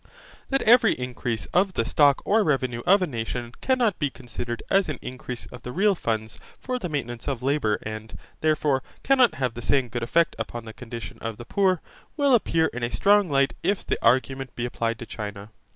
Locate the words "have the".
9.35-9.61